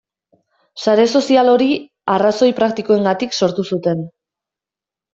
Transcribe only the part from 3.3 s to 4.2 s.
sortu zuten.